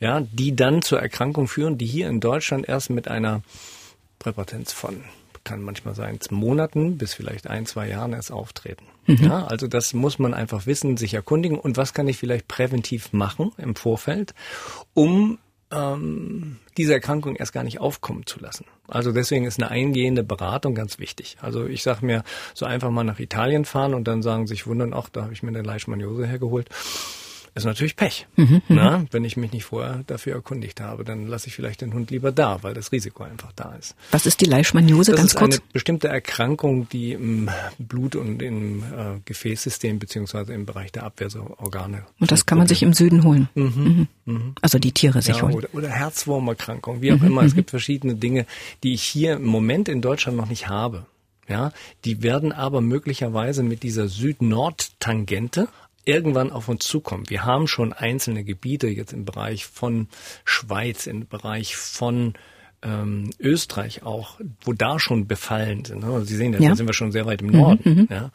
ja, 0.00 0.20
die 0.20 0.56
dann 0.56 0.82
zur 0.82 1.00
Erkrankung 1.00 1.48
führen, 1.48 1.78
die 1.78 1.86
hier 1.86 2.08
in 2.08 2.20
Deutschland 2.20 2.68
erst 2.68 2.90
mit 2.90 3.08
einer 3.08 3.42
Präpatenz 4.18 4.72
von 4.72 5.04
kann 5.44 5.60
manchmal 5.60 5.94
sein, 5.94 6.18
Monaten 6.30 6.96
bis 6.96 7.12
vielleicht 7.12 7.48
ein, 7.48 7.66
zwei 7.66 7.88
Jahren 7.88 8.14
erst 8.14 8.32
auftreten. 8.32 8.86
Mhm. 9.06 9.24
Ja, 9.24 9.44
also 9.44 9.66
das 9.66 9.92
muss 9.92 10.18
man 10.18 10.32
einfach 10.32 10.64
wissen, 10.64 10.96
sich 10.96 11.12
erkundigen 11.12 11.58
und 11.58 11.76
was 11.76 11.92
kann 11.92 12.08
ich 12.08 12.16
vielleicht 12.16 12.48
präventiv 12.48 13.12
machen 13.12 13.52
im 13.58 13.76
Vorfeld, 13.76 14.34
um 14.94 15.38
ähm, 15.70 16.58
diese 16.76 16.94
Erkrankung 16.94 17.36
erst 17.36 17.52
gar 17.52 17.64
nicht 17.64 17.80
aufkommen 17.80 18.26
zu 18.26 18.40
lassen. 18.40 18.66
Also 18.88 19.12
deswegen 19.12 19.44
ist 19.44 19.60
eine 19.60 19.70
eingehende 19.70 20.24
Beratung 20.24 20.74
ganz 20.74 20.98
wichtig. 20.98 21.36
Also 21.40 21.66
ich 21.66 21.82
sage 21.82 22.04
mir, 22.04 22.22
so 22.54 22.66
einfach 22.66 22.90
mal 22.90 23.04
nach 23.04 23.18
Italien 23.18 23.64
fahren 23.64 23.94
und 23.94 24.06
dann 24.08 24.22
sagen 24.22 24.46
sich 24.46 24.66
wundern, 24.66 24.92
ach, 24.94 25.08
da 25.08 25.22
habe 25.22 25.32
ich 25.32 25.42
mir 25.42 25.50
eine 25.50 25.62
Leishmaniose 25.62 26.26
hergeholt 26.26 26.68
ist 27.54 27.64
natürlich 27.64 27.94
Pech. 27.94 28.26
Mhm, 28.36 28.46
mhm, 28.46 28.62
Na, 28.68 29.04
wenn 29.12 29.24
ich 29.24 29.36
mich 29.36 29.52
nicht 29.52 29.64
vorher 29.64 30.02
dafür 30.06 30.34
erkundigt 30.34 30.80
habe, 30.80 31.04
dann 31.04 31.28
lasse 31.28 31.46
ich 31.46 31.54
vielleicht 31.54 31.82
den 31.82 31.94
Hund 31.94 32.10
lieber 32.10 32.32
da, 32.32 32.62
weil 32.62 32.74
das 32.74 32.90
Risiko 32.90 33.22
einfach 33.22 33.52
da 33.52 33.74
ist. 33.76 33.94
Was 34.10 34.26
ist 34.26 34.40
die 34.40 34.46
Leishmaniose, 34.46 35.12
das 35.12 35.20
ganz 35.20 35.32
ist 35.32 35.38
kurz? 35.38 35.54
eine 35.54 35.62
bestimmte 35.72 36.08
Erkrankung, 36.08 36.88
die 36.88 37.12
im 37.12 37.48
Blut 37.78 38.16
und 38.16 38.42
im 38.42 38.82
äh, 38.82 39.20
Gefäßsystem 39.24 40.00
beziehungsweise 40.00 40.52
im 40.52 40.66
Bereich 40.66 40.90
der 40.90 41.04
Abwehrorgane. 41.04 42.04
Und 42.18 42.32
das 42.32 42.44
kann 42.46 42.58
man 42.58 42.66
sich 42.66 42.82
im 42.82 42.92
Süden 42.92 43.22
holen. 43.22 43.48
Mhm, 43.54 43.62
mhm. 43.64 44.08
mhm. 44.24 44.54
Also 44.60 44.78
die 44.78 44.92
Tiere 44.92 45.22
sich 45.22 45.36
ja, 45.36 45.42
holen. 45.42 45.54
Oder, 45.54 45.68
oder 45.72 45.88
Herzwurmerkrankung, 45.88 47.02
wie 47.02 47.12
auch 47.12 47.20
mhm, 47.20 47.28
immer. 47.28 47.42
Es 47.42 47.54
gibt 47.54 47.70
verschiedene 47.70 48.16
Dinge, 48.16 48.46
die 48.82 48.94
ich 48.94 49.02
hier 49.02 49.34
im 49.34 49.44
Moment 49.44 49.88
in 49.88 50.00
Deutschland 50.00 50.36
noch 50.36 50.48
nicht 50.48 50.68
habe. 50.68 51.06
Ja, 51.46 51.72
die 52.06 52.22
werden 52.22 52.52
aber 52.52 52.80
möglicherweise 52.80 53.62
mit 53.62 53.82
dieser 53.82 54.08
Süd-Nord-Tangente 54.08 55.68
irgendwann 56.04 56.50
auf 56.50 56.68
uns 56.68 56.84
zukommen. 56.84 57.28
Wir 57.28 57.44
haben 57.44 57.66
schon 57.66 57.92
einzelne 57.92 58.44
Gebiete 58.44 58.88
jetzt 58.88 59.12
im 59.12 59.24
Bereich 59.24 59.66
von 59.66 60.08
Schweiz, 60.44 61.06
im 61.06 61.26
Bereich 61.26 61.76
von 61.76 62.34
ähm, 62.82 63.30
Österreich 63.40 64.02
auch, 64.02 64.38
wo 64.62 64.72
da 64.72 64.98
schon 64.98 65.26
befallen 65.26 65.84
sind. 65.84 66.04
Ne? 66.04 66.24
Sie 66.24 66.36
sehen, 66.36 66.52
ja. 66.52 66.70
da 66.70 66.76
sind 66.76 66.86
wir 66.86 66.94
schon 66.94 67.12
sehr 67.12 67.26
weit 67.26 67.40
im 67.40 67.48
Norden. 67.48 67.80
Mhm, 67.84 68.00
mhm. 68.02 68.08
ja. 68.10 68.30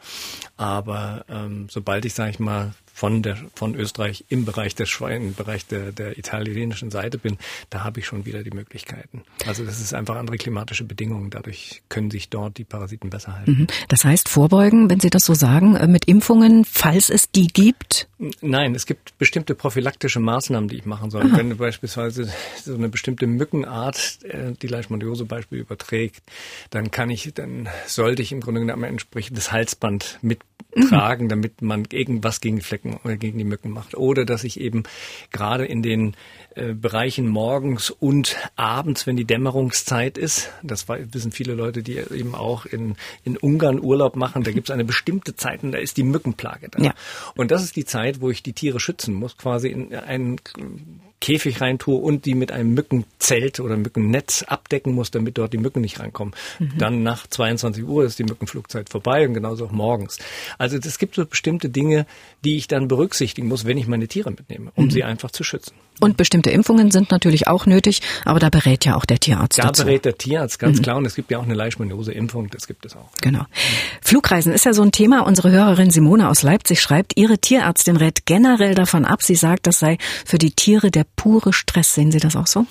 Aber 0.56 1.24
ähm, 1.28 1.68
sobald 1.70 2.04
ich, 2.04 2.14
sage 2.14 2.30
ich 2.30 2.38
mal, 2.40 2.72
von 3.00 3.22
der 3.22 3.38
von 3.54 3.74
Österreich 3.74 4.26
im 4.28 4.44
Bereich 4.44 4.74
der 4.74 4.84
Schwein, 4.84 5.28
im 5.28 5.34
Bereich 5.34 5.66
der, 5.66 5.90
der 5.90 6.18
italienischen 6.18 6.90
Seite 6.90 7.16
bin, 7.16 7.38
da 7.70 7.82
habe 7.82 8.00
ich 8.00 8.04
schon 8.04 8.26
wieder 8.26 8.42
die 8.42 8.50
Möglichkeiten. 8.50 9.22
Also 9.46 9.64
das 9.64 9.80
ist 9.80 9.94
einfach 9.94 10.16
andere 10.16 10.36
klimatische 10.36 10.84
Bedingungen. 10.84 11.30
Dadurch 11.30 11.80
können 11.88 12.10
sich 12.10 12.28
dort 12.28 12.58
die 12.58 12.64
Parasiten 12.64 13.08
besser 13.08 13.38
halten. 13.38 13.52
Mhm. 13.52 13.66
Das 13.88 14.04
heißt 14.04 14.28
vorbeugen, 14.28 14.90
wenn 14.90 15.00
Sie 15.00 15.08
das 15.08 15.24
so 15.24 15.32
sagen, 15.32 15.76
äh, 15.76 15.86
mit 15.86 16.08
Impfungen, 16.08 16.66
falls 16.66 17.08
es 17.08 17.30
die 17.30 17.46
gibt? 17.46 18.06
Nein, 18.42 18.74
es 18.74 18.84
gibt 18.84 19.16
bestimmte 19.16 19.54
prophylaktische 19.54 20.20
Maßnahmen, 20.20 20.68
die 20.68 20.76
ich 20.76 20.84
machen 20.84 21.10
soll. 21.10 21.22
Aha. 21.22 21.38
Wenn 21.38 21.56
beispielsweise 21.56 22.30
so 22.62 22.74
eine 22.74 22.90
bestimmte 22.90 23.26
Mückenart 23.26 24.18
äh, 24.24 24.52
die 24.60 24.66
Leishmaniose 24.66 25.24
Beispiel 25.24 25.60
überträgt, 25.60 26.22
dann 26.68 26.90
kann 26.90 27.08
ich, 27.08 27.32
dann 27.32 27.66
sollte 27.86 28.20
ich 28.20 28.30
im 28.30 28.42
Grunde 28.42 28.60
genommen 28.60 28.84
ein 28.84 28.90
entsprechendes 28.90 29.52
Halsband 29.52 30.18
mittragen, 30.20 30.49
mhm. 30.74 31.28
damit 31.28 31.62
man 31.62 31.84
irgendwas 31.90 32.40
gegen 32.40 32.60
Flecken 32.60 32.98
oder 33.04 33.16
gegen 33.16 33.38
die 33.38 33.44
Mücken 33.44 33.70
macht. 33.70 33.96
Oder 33.96 34.24
dass 34.24 34.44
ich 34.44 34.60
eben 34.60 34.84
gerade 35.32 35.66
in 35.66 35.82
den 35.82 36.14
äh, 36.54 36.74
Bereichen 36.74 37.26
morgens 37.28 37.90
und 37.90 38.36
abends, 38.56 39.06
wenn 39.06 39.16
die 39.16 39.24
Dämmerungszeit 39.24 40.18
ist, 40.18 40.50
das 40.62 40.88
wissen 40.88 41.32
viele 41.32 41.54
Leute, 41.54 41.82
die 41.82 41.96
eben 41.98 42.34
auch 42.34 42.66
in, 42.66 42.96
in 43.24 43.36
Ungarn 43.36 43.80
Urlaub 43.80 44.16
machen, 44.16 44.44
da 44.44 44.52
gibt 44.52 44.68
es 44.68 44.74
eine 44.74 44.84
bestimmte 44.84 45.36
Zeit 45.36 45.62
und 45.62 45.72
da 45.72 45.78
ist 45.78 45.96
die 45.96 46.02
Mückenplage 46.02 46.68
da. 46.68 46.82
Ja. 46.82 46.94
Und 47.34 47.50
das 47.50 47.62
ist 47.62 47.76
die 47.76 47.84
Zeit, 47.84 48.20
wo 48.20 48.30
ich 48.30 48.42
die 48.42 48.52
Tiere 48.52 48.80
schützen 48.80 49.14
muss, 49.14 49.36
quasi 49.36 49.68
in 49.68 49.94
einen 49.94 50.40
Käfig 51.20 51.60
reintue 51.60 51.96
und 51.96 52.24
die 52.24 52.34
mit 52.34 52.50
einem 52.50 52.74
Mückenzelt 52.74 53.60
oder 53.60 53.76
Mückennetz 53.76 54.42
abdecken 54.42 54.94
muss, 54.94 55.10
damit 55.10 55.38
dort 55.38 55.52
die 55.52 55.58
Mücken 55.58 55.82
nicht 55.82 56.00
reinkommen. 56.00 56.34
Mhm. 56.58 56.78
Dann 56.78 57.02
nach 57.02 57.26
22 57.26 57.84
Uhr 57.84 58.04
ist 58.04 58.18
die 58.18 58.24
Mückenflugzeit 58.24 58.88
vorbei 58.88 59.26
und 59.28 59.34
genauso 59.34 59.66
auch 59.66 59.72
morgens. 59.72 60.18
Also 60.58 60.78
es 60.78 60.98
gibt 60.98 61.14
so 61.14 61.26
bestimmte 61.26 61.68
Dinge, 61.68 62.06
die 62.44 62.56
ich 62.56 62.68
dann 62.68 62.88
berücksichtigen 62.88 63.48
muss, 63.48 63.66
wenn 63.66 63.76
ich 63.78 63.86
meine 63.86 64.08
Tiere 64.08 64.30
mitnehme, 64.30 64.72
um 64.74 64.86
mhm. 64.86 64.90
sie 64.90 65.04
einfach 65.04 65.30
zu 65.30 65.44
schützen. 65.44 65.74
Und 66.00 66.16
bestimmte 66.16 66.50
Impfungen 66.50 66.90
sind 66.90 67.10
natürlich 67.10 67.46
auch 67.46 67.66
nötig, 67.66 68.00
aber 68.24 68.38
da 68.38 68.48
berät 68.48 68.86
ja 68.86 68.96
auch 68.96 69.04
der 69.04 69.20
Tierarzt. 69.20 69.58
Da 69.58 69.64
dazu. 69.64 69.84
berät 69.84 70.06
der 70.06 70.16
Tierarzt 70.16 70.58
ganz 70.58 70.78
mhm. 70.78 70.82
klar 70.82 70.96
und 70.96 71.04
es 71.04 71.14
gibt 71.14 71.30
ja 71.30 71.38
auch 71.38 71.42
eine 71.42 71.54
Leishmaniose-Impfung, 71.54 72.48
das 72.48 72.66
gibt 72.66 72.86
es 72.86 72.96
auch. 72.96 73.10
Genau. 73.20 73.44
Flugreisen 74.00 74.52
ist 74.54 74.64
ja 74.64 74.72
so 74.72 74.82
ein 74.82 74.92
Thema. 74.92 75.26
Unsere 75.26 75.50
Hörerin 75.50 75.90
Simone 75.90 76.30
aus 76.30 76.42
Leipzig 76.42 76.80
schreibt, 76.80 77.18
ihre 77.18 77.38
Tierärztin 77.38 77.96
rät 77.96 78.24
generell 78.24 78.74
davon 78.74 79.04
ab. 79.04 79.22
Sie 79.22 79.34
sagt, 79.34 79.66
das 79.66 79.78
sei 79.78 79.98
für 80.24 80.38
die 80.38 80.52
Tiere 80.52 80.90
der 80.90 81.04
pure 81.16 81.52
Stress. 81.52 81.94
Sehen 81.94 82.12
Sie 82.12 82.20
das 82.20 82.36
auch 82.36 82.46
so? 82.46 82.66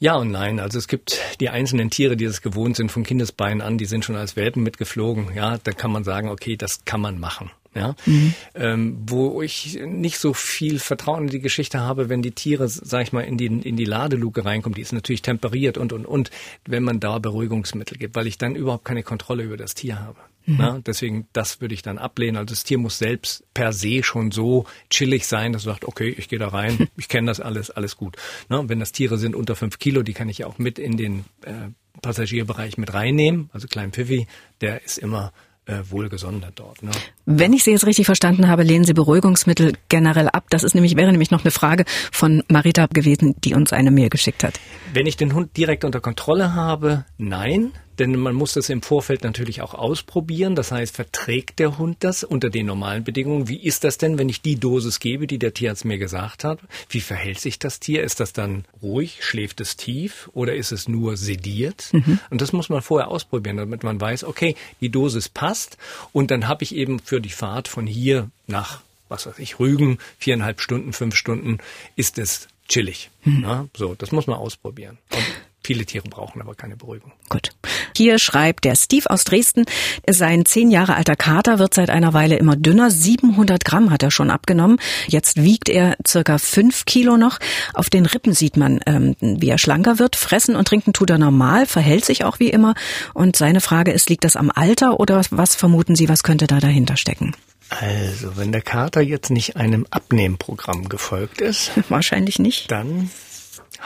Ja 0.00 0.16
und 0.16 0.30
nein. 0.30 0.60
Also 0.60 0.78
es 0.78 0.88
gibt 0.88 1.20
die 1.40 1.48
einzelnen 1.48 1.90
Tiere, 1.90 2.16
die 2.16 2.24
es 2.24 2.42
gewohnt 2.42 2.76
sind 2.76 2.90
von 2.90 3.04
Kindesbeinen 3.04 3.60
an, 3.60 3.78
die 3.78 3.86
sind 3.86 4.04
schon 4.04 4.16
als 4.16 4.36
Welpen 4.36 4.62
mitgeflogen. 4.62 5.34
Ja, 5.34 5.58
da 5.58 5.72
kann 5.72 5.90
man 5.92 6.04
sagen, 6.04 6.28
okay, 6.28 6.56
das 6.56 6.84
kann 6.84 7.00
man 7.00 7.18
machen. 7.18 7.50
Ja, 7.74 7.96
mhm. 8.06 8.34
ähm, 8.54 8.98
wo 9.04 9.42
ich 9.42 9.80
nicht 9.84 10.18
so 10.18 10.32
viel 10.32 10.78
Vertrauen 10.78 11.24
in 11.24 11.30
die 11.30 11.40
Geschichte 11.40 11.80
habe, 11.80 12.08
wenn 12.08 12.22
die 12.22 12.30
Tiere, 12.30 12.68
sag 12.68 13.02
ich 13.02 13.12
mal, 13.12 13.22
in 13.22 13.36
die 13.36 13.46
in 13.46 13.76
die 13.76 13.84
Ladeluke 13.84 14.44
reinkommen, 14.44 14.76
die 14.76 14.82
ist 14.82 14.92
natürlich 14.92 15.22
temperiert 15.22 15.76
und 15.76 15.92
und 15.92 16.06
und, 16.06 16.30
wenn 16.66 16.84
man 16.84 17.00
da 17.00 17.18
Beruhigungsmittel 17.18 17.98
gibt, 17.98 18.14
weil 18.14 18.28
ich 18.28 18.38
dann 18.38 18.54
überhaupt 18.54 18.84
keine 18.84 19.02
Kontrolle 19.02 19.42
über 19.42 19.56
das 19.56 19.74
Tier 19.74 19.98
habe. 19.98 20.20
Mhm. 20.46 20.56
Na, 20.58 20.80
deswegen, 20.84 21.26
das 21.32 21.60
würde 21.60 21.74
ich 21.74 21.82
dann 21.82 21.98
ablehnen. 21.98 22.36
Also 22.36 22.54
das 22.54 22.64
Tier 22.64 22.78
muss 22.78 22.98
selbst 22.98 23.44
per 23.54 23.72
se 23.72 24.02
schon 24.02 24.30
so 24.30 24.66
chillig 24.90 25.26
sein, 25.26 25.52
dass 25.52 25.62
es 25.62 25.66
sagt, 25.66 25.86
okay, 25.86 26.14
ich 26.16 26.28
gehe 26.28 26.38
da 26.38 26.48
rein, 26.48 26.88
ich 26.96 27.08
kenne 27.08 27.28
das 27.28 27.40
alles, 27.40 27.70
alles 27.70 27.96
gut. 27.96 28.16
Na, 28.48 28.68
wenn 28.68 28.80
das 28.80 28.92
Tiere 28.92 29.18
sind 29.18 29.34
unter 29.34 29.56
fünf 29.56 29.78
Kilo, 29.78 30.02
die 30.02 30.12
kann 30.12 30.28
ich 30.28 30.38
ja 30.38 30.46
auch 30.46 30.58
mit 30.58 30.78
in 30.78 30.96
den 30.96 31.24
äh, 31.42 31.70
Passagierbereich 32.02 32.76
mit 32.78 32.92
reinnehmen. 32.92 33.50
Also 33.52 33.66
Klein 33.68 33.92
Pfiffi, 33.92 34.26
der 34.60 34.84
ist 34.84 34.98
immer 34.98 35.32
äh, 35.66 35.82
wohlgesondert 35.88 36.52
dort. 36.56 36.82
Ne? 36.82 36.90
Wenn 37.24 37.52
ich 37.52 37.64
Sie 37.64 37.70
jetzt 37.70 37.86
richtig 37.86 38.06
verstanden 38.06 38.48
habe, 38.48 38.62
lehnen 38.62 38.84
Sie 38.84 38.92
Beruhigungsmittel 38.92 39.72
generell 39.88 40.28
ab. 40.28 40.44
Das 40.50 40.62
ist 40.62 40.74
nämlich, 40.74 40.96
wäre 40.96 41.10
nämlich 41.10 41.30
noch 41.30 41.42
eine 41.42 41.50
Frage 41.50 41.84
von 42.12 42.42
Marita 42.48 42.86
gewesen, 42.86 43.34
die 43.42 43.54
uns 43.54 43.72
eine 43.72 43.90
Mail 43.90 44.10
geschickt 44.10 44.44
hat. 44.44 44.60
Wenn 44.92 45.06
ich 45.06 45.16
den 45.16 45.32
Hund 45.34 45.56
direkt 45.56 45.84
unter 45.84 46.00
Kontrolle 46.00 46.54
habe, 46.54 47.06
nein. 47.16 47.72
Denn 47.98 48.18
man 48.18 48.34
muss 48.34 48.54
das 48.54 48.68
im 48.68 48.82
Vorfeld 48.82 49.24
natürlich 49.24 49.62
auch 49.62 49.74
ausprobieren. 49.74 50.54
Das 50.54 50.72
heißt, 50.72 50.94
verträgt 50.94 51.58
der 51.58 51.78
Hund 51.78 51.98
das 52.00 52.24
unter 52.24 52.50
den 52.50 52.66
normalen 52.66 53.04
Bedingungen? 53.04 53.48
Wie 53.48 53.62
ist 53.62 53.84
das 53.84 53.98
denn, 53.98 54.18
wenn 54.18 54.28
ich 54.28 54.42
die 54.42 54.56
Dosis 54.56 55.00
gebe, 55.00 55.26
die 55.26 55.38
der 55.38 55.54
Tierarzt 55.54 55.84
mir 55.84 55.98
gesagt 55.98 56.44
hat? 56.44 56.58
Wie 56.88 57.00
verhält 57.00 57.40
sich 57.40 57.58
das 57.58 57.80
Tier? 57.80 58.02
Ist 58.02 58.20
das 58.20 58.32
dann 58.32 58.64
ruhig? 58.82 59.18
Schläft 59.20 59.60
es 59.60 59.76
tief? 59.76 60.30
Oder 60.34 60.54
ist 60.54 60.72
es 60.72 60.88
nur 60.88 61.16
sediert? 61.16 61.90
Mhm. 61.92 62.18
Und 62.30 62.40
das 62.40 62.52
muss 62.52 62.68
man 62.68 62.82
vorher 62.82 63.08
ausprobieren, 63.08 63.56
damit 63.56 63.82
man 63.82 64.00
weiß, 64.00 64.24
okay, 64.24 64.56
die 64.80 64.90
Dosis 64.90 65.28
passt. 65.28 65.78
Und 66.12 66.30
dann 66.30 66.48
habe 66.48 66.64
ich 66.64 66.74
eben 66.74 66.98
für 66.98 67.20
die 67.20 67.30
Fahrt 67.30 67.68
von 67.68 67.86
hier 67.86 68.30
nach 68.46 68.80
was 69.08 69.26
weiß 69.26 69.38
ich, 69.38 69.58
Rügen, 69.58 69.98
viereinhalb 70.18 70.60
Stunden, 70.60 70.92
fünf 70.92 71.14
Stunden, 71.14 71.58
ist 71.94 72.18
es 72.18 72.48
chillig. 72.68 73.10
Mhm. 73.24 73.42
Ja, 73.42 73.66
so, 73.76 73.94
das 73.94 74.12
muss 74.12 74.26
man 74.26 74.38
ausprobieren. 74.38 74.98
Und 75.12 75.24
Viele 75.64 75.86
Tiere 75.86 76.06
brauchen 76.08 76.42
aber 76.42 76.54
keine 76.54 76.76
Beruhigung. 76.76 77.12
Gut. 77.30 77.50
Hier 77.96 78.18
schreibt 78.18 78.64
der 78.64 78.76
Steve 78.76 79.08
aus 79.08 79.24
Dresden, 79.24 79.64
sein 80.08 80.44
zehn 80.44 80.70
Jahre 80.70 80.94
alter 80.94 81.16
Kater 81.16 81.58
wird 81.58 81.72
seit 81.72 81.88
einer 81.88 82.12
Weile 82.12 82.36
immer 82.36 82.54
dünner. 82.54 82.90
700 82.90 83.64
Gramm 83.64 83.90
hat 83.90 84.02
er 84.02 84.10
schon 84.10 84.30
abgenommen. 84.30 84.78
Jetzt 85.06 85.42
wiegt 85.42 85.70
er 85.70 85.96
circa 86.06 86.36
fünf 86.36 86.84
Kilo 86.84 87.16
noch. 87.16 87.38
Auf 87.72 87.88
den 87.88 88.04
Rippen 88.04 88.34
sieht 88.34 88.58
man, 88.58 88.80
ähm, 88.84 89.16
wie 89.20 89.48
er 89.48 89.56
schlanker 89.56 89.98
wird. 89.98 90.16
Fressen 90.16 90.54
und 90.54 90.68
trinken 90.68 90.92
tut 90.92 91.08
er 91.08 91.18
normal, 91.18 91.64
verhält 91.64 92.04
sich 92.04 92.24
auch 92.24 92.40
wie 92.40 92.50
immer. 92.50 92.74
Und 93.14 93.36
seine 93.36 93.62
Frage 93.62 93.92
ist, 93.92 94.10
liegt 94.10 94.24
das 94.24 94.36
am 94.36 94.50
Alter 94.54 95.00
oder 95.00 95.22
was 95.30 95.54
vermuten 95.54 95.96
Sie, 95.96 96.10
was 96.10 96.22
könnte 96.22 96.46
da 96.46 96.60
dahinter 96.60 96.98
stecken? 96.98 97.34
Also, 97.70 98.36
wenn 98.36 98.52
der 98.52 98.60
Kater 98.60 99.00
jetzt 99.00 99.30
nicht 99.30 99.56
einem 99.56 99.86
Abnehmprogramm 99.90 100.90
gefolgt 100.90 101.40
ist. 101.40 101.72
Wahrscheinlich 101.88 102.38
nicht. 102.38 102.70
Dann 102.70 103.10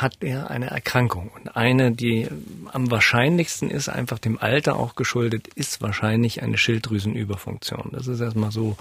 hat 0.00 0.18
er 0.20 0.50
eine 0.50 0.70
Erkrankung. 0.70 1.28
Und 1.28 1.56
eine, 1.56 1.90
die 1.90 2.28
am 2.72 2.90
wahrscheinlichsten 2.90 3.68
ist, 3.70 3.88
einfach 3.88 4.18
dem 4.20 4.38
Alter 4.38 4.76
auch 4.76 4.94
geschuldet, 4.94 5.48
ist 5.48 5.82
wahrscheinlich 5.82 6.42
eine 6.42 6.56
Schilddrüsenüberfunktion. 6.56 7.90
Das 7.92 8.06
ist 8.06 8.20
erstmal 8.20 8.52
so 8.52 8.76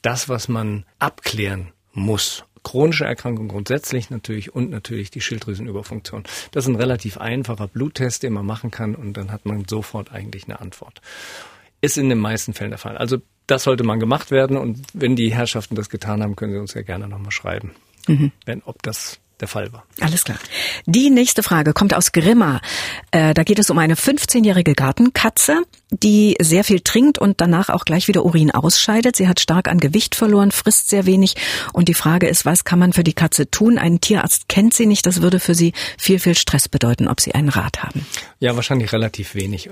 das, 0.00 0.28
was 0.30 0.48
man 0.48 0.86
abklären 0.98 1.68
muss. 1.92 2.44
Chronische 2.62 3.04
Erkrankung 3.04 3.48
grundsätzlich 3.48 4.08
natürlich 4.08 4.54
und 4.54 4.70
natürlich 4.70 5.10
die 5.10 5.20
Schilddrüsenüberfunktion. 5.20 6.24
Das 6.52 6.64
ist 6.64 6.70
ein 6.70 6.76
relativ 6.76 7.18
einfacher 7.18 7.68
Bluttest, 7.68 8.22
den 8.22 8.32
man 8.32 8.46
machen 8.46 8.70
kann 8.70 8.94
und 8.94 9.18
dann 9.18 9.30
hat 9.30 9.44
man 9.44 9.66
sofort 9.68 10.12
eigentlich 10.12 10.44
eine 10.44 10.60
Antwort. 10.60 11.02
Ist 11.82 11.98
in 11.98 12.08
den 12.08 12.18
meisten 12.18 12.54
Fällen 12.54 12.70
der 12.70 12.78
Fall. 12.78 12.96
Also 12.96 13.18
das 13.46 13.64
sollte 13.64 13.84
man 13.84 14.00
gemacht 14.00 14.30
werden 14.30 14.56
und 14.56 14.80
wenn 14.94 15.14
die 15.14 15.34
Herrschaften 15.34 15.74
das 15.74 15.90
getan 15.90 16.22
haben, 16.22 16.36
können 16.36 16.54
sie 16.54 16.58
uns 16.58 16.72
ja 16.72 16.80
gerne 16.80 17.06
nochmal 17.06 17.32
schreiben, 17.32 17.72
mhm. 18.08 18.32
wenn, 18.46 18.62
ob 18.62 18.82
das 18.82 19.20
der 19.44 19.48
Fall 19.48 19.72
war. 19.74 19.84
Alles 20.00 20.24
klar. 20.24 20.38
Die 20.86 21.10
nächste 21.10 21.42
Frage 21.42 21.74
kommt 21.74 21.92
aus 21.92 22.12
Grimma. 22.12 22.62
Äh, 23.10 23.34
da 23.34 23.42
geht 23.42 23.58
es 23.58 23.68
um 23.68 23.76
eine 23.76 23.94
15-jährige 23.94 24.74
Gartenkatze, 24.74 25.62
die 25.90 26.36
sehr 26.40 26.64
viel 26.64 26.80
trinkt 26.80 27.18
und 27.18 27.40
danach 27.42 27.68
auch 27.68 27.84
gleich 27.84 28.08
wieder 28.08 28.24
Urin 28.24 28.50
ausscheidet. 28.50 29.16
Sie 29.16 29.28
hat 29.28 29.40
stark 29.40 29.68
an 29.68 29.78
Gewicht 29.78 30.14
verloren, 30.14 30.50
frisst 30.50 30.88
sehr 30.88 31.04
wenig. 31.04 31.34
Und 31.74 31.88
die 31.88 31.94
Frage 31.94 32.26
ist, 32.26 32.46
was 32.46 32.64
kann 32.64 32.78
man 32.78 32.94
für 32.94 33.04
die 33.04 33.12
Katze 33.12 33.50
tun? 33.50 33.76
Ein 33.76 34.00
Tierarzt 34.00 34.48
kennt 34.48 34.72
sie 34.72 34.86
nicht. 34.86 35.04
Das 35.04 35.20
würde 35.20 35.40
für 35.40 35.54
sie 35.54 35.74
viel, 35.98 36.18
viel 36.18 36.34
Stress 36.34 36.68
bedeuten, 36.70 37.06
ob 37.06 37.20
sie 37.20 37.34
einen 37.34 37.50
Rat 37.50 37.82
haben. 37.82 38.06
Ja, 38.40 38.56
wahrscheinlich 38.56 38.92
relativ 38.92 39.34
wenig. 39.34 39.70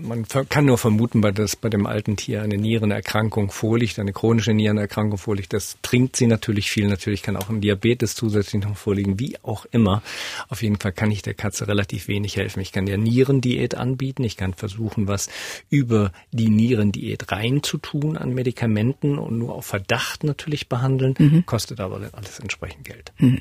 Man 0.00 0.26
kann 0.48 0.66
nur 0.66 0.76
vermuten, 0.76 1.22
weil 1.22 1.32
das 1.32 1.56
bei 1.56 1.70
dem 1.70 1.86
alten 1.86 2.16
Tier 2.16 2.42
eine 2.42 2.58
Nierenerkrankung 2.58 3.50
vorliegt, 3.50 3.98
eine 3.98 4.12
chronische 4.12 4.52
Nierenerkrankung 4.52 5.18
vorliegt. 5.18 5.54
Das 5.54 5.78
trinkt 5.82 6.16
sie 6.16 6.26
natürlich 6.26 6.70
viel. 6.70 6.88
Natürlich 6.88 7.22
kann 7.22 7.36
auch 7.36 7.48
ein 7.48 7.62
Diabetes 7.62 8.14
zusätzlich 8.14 8.62
noch 8.62 8.76
vorliegen, 8.76 9.13
wie 9.18 9.36
auch 9.42 9.66
immer. 9.70 10.02
Auf 10.48 10.62
jeden 10.62 10.78
Fall 10.78 10.92
kann 10.92 11.10
ich 11.10 11.22
der 11.22 11.34
Katze 11.34 11.68
relativ 11.68 12.08
wenig 12.08 12.36
helfen. 12.36 12.60
Ich 12.60 12.72
kann 12.72 12.86
der 12.86 12.98
Nierendiät 12.98 13.74
anbieten. 13.74 14.24
Ich 14.24 14.36
kann 14.36 14.54
versuchen, 14.54 15.06
was 15.08 15.28
über 15.70 16.12
die 16.32 16.48
Nierendiät 16.48 17.30
reinzutun 17.30 18.16
an 18.16 18.34
Medikamenten 18.34 19.18
und 19.18 19.38
nur 19.38 19.54
auf 19.54 19.66
Verdacht 19.66 20.24
natürlich 20.24 20.68
behandeln. 20.68 21.14
Mhm. 21.18 21.46
Kostet 21.46 21.80
aber 21.80 22.00
alles 22.12 22.38
entsprechend 22.38 22.84
Geld. 22.84 23.12
Mhm. 23.18 23.40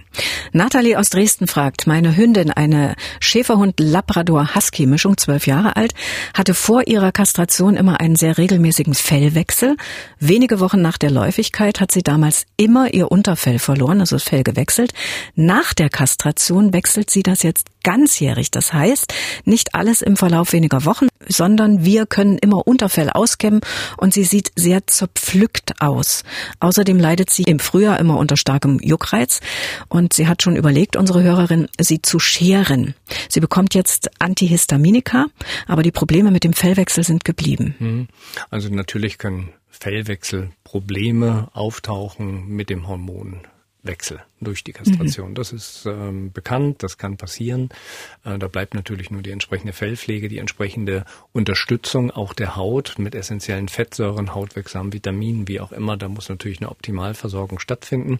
Nathalie 0.51 0.99
aus 0.99 1.09
Dresden 1.09 1.47
fragt, 1.47 1.87
meine 1.87 2.15
Hündin, 2.15 2.51
eine 2.51 2.95
Schäferhund 3.19 3.79
Labrador 3.79 4.55
Husky 4.55 4.83
Husky-Mischung, 4.83 5.17
zwölf 5.17 5.47
Jahre 5.47 5.75
alt, 5.75 5.93
hatte 6.33 6.53
vor 6.53 6.87
ihrer 6.87 7.11
Kastration 7.11 7.75
immer 7.75 7.99
einen 7.99 8.15
sehr 8.15 8.37
regelmäßigen 8.37 8.93
Fellwechsel. 8.93 9.77
Wenige 10.19 10.59
Wochen 10.59 10.81
nach 10.81 10.97
der 10.97 11.11
Läufigkeit 11.11 11.79
hat 11.79 11.91
sie 11.91 12.01
damals 12.01 12.45
immer 12.57 12.93
ihr 12.93 13.11
Unterfell 13.11 13.59
verloren, 13.59 13.99
also 13.99 14.15
das 14.15 14.23
Fell 14.23 14.43
gewechselt. 14.43 14.93
Nach 15.35 15.52
nach 15.53 15.75
der 15.75 15.91
Kastration 15.91 16.73
wechselt 16.73 17.11
sie 17.11 17.21
das 17.21 17.43
jetzt 17.43 17.67
ganzjährig. 17.83 18.49
Das 18.49 18.73
heißt, 18.73 19.13
nicht 19.45 19.75
alles 19.75 20.01
im 20.01 20.17
Verlauf 20.17 20.51
weniger 20.51 20.83
Wochen, 20.85 21.09
sondern 21.27 21.85
wir 21.85 22.07
können 22.07 22.39
immer 22.39 22.65
Unterfell 22.65 23.11
auskämmen 23.11 23.61
und 23.97 24.15
sie 24.15 24.23
sieht 24.23 24.51
sehr 24.55 24.87
zerpflückt 24.87 25.79
aus. 25.79 26.23
Außerdem 26.59 26.97
leidet 26.97 27.29
sie 27.29 27.43
im 27.43 27.59
Frühjahr 27.59 27.99
immer 27.99 28.17
unter 28.17 28.35
starkem 28.35 28.79
Juckreiz 28.81 29.41
und 29.89 30.13
sie 30.13 30.27
hat 30.27 30.41
schon 30.41 30.55
überlegt, 30.55 30.95
unsere 30.95 31.21
Hörerin, 31.21 31.67
sie 31.79 32.01
zu 32.01 32.17
scheren. 32.17 32.95
Sie 33.29 33.39
bekommt 33.39 33.75
jetzt 33.75 34.09
Antihistaminika, 34.19 35.27
aber 35.67 35.83
die 35.83 35.91
Probleme 35.91 36.31
mit 36.31 36.43
dem 36.43 36.53
Fellwechsel 36.53 37.03
sind 37.03 37.25
geblieben. 37.25 37.75
Hm. 37.77 38.07
Also 38.49 38.69
natürlich 38.69 39.19
können 39.19 39.49
Fellwechselprobleme 39.69 41.49
auftauchen 41.53 42.47
mit 42.47 42.71
dem 42.71 42.87
Hormon 42.87 43.41
Wechsel 43.83 44.19
durch 44.43 44.63
die 44.63 44.73
Kastration. 44.73 45.31
Mhm. 45.31 45.35
Das 45.35 45.51
ist 45.53 45.85
ähm, 45.85 46.31
bekannt, 46.31 46.83
das 46.83 46.97
kann 46.97 47.17
passieren. 47.17 47.69
Äh, 48.23 48.37
da 48.37 48.47
bleibt 48.47 48.73
natürlich 48.73 49.11
nur 49.11 49.21
die 49.21 49.31
entsprechende 49.31 49.73
Fellpflege, 49.73 50.27
die 50.27 50.37
entsprechende 50.37 51.05
Unterstützung 51.31 52.11
auch 52.11 52.33
der 52.33 52.55
Haut 52.55 52.95
mit 52.97 53.15
essentiellen 53.15 53.69
Fettsäuren, 53.69 54.33
hautwirksamen 54.33 54.93
Vitaminen, 54.93 55.47
wie 55.47 55.59
auch 55.59 55.71
immer. 55.71 55.97
Da 55.97 56.07
muss 56.07 56.29
natürlich 56.29 56.59
eine 56.59 56.69
Optimalversorgung 56.69 57.59
stattfinden. 57.59 58.19